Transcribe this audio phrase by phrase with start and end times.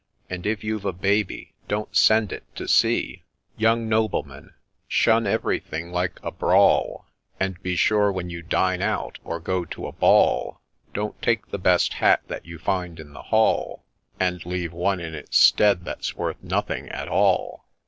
[0.31, 3.21] And if you've a baby, don't send it to sea!'
[3.65, 4.55] Young Noblemen!
[4.87, 7.05] shun everything like a brawl;
[7.39, 10.59] And be sure when you dine out, or go to a ball,
[10.95, 13.85] Don't take the best hat that you find in the hall,
[14.19, 17.67] And leave one in its stead that 's worth nothing at all